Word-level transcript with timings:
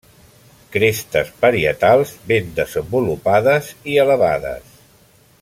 Crestes 0.75 1.29
parietals 1.43 2.15
ben 2.33 2.49
desenvolupades 2.61 3.71
i 3.93 4.01
elevades. 4.07 4.75